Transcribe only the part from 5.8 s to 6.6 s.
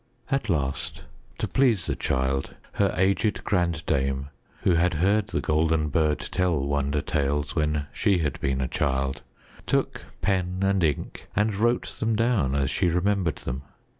Bird tell